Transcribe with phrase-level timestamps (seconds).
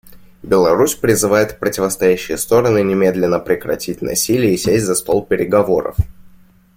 [0.41, 5.95] Беларусь призывает противостоящие стороны немедленно прекратить насилие и сесть за стол переговоров.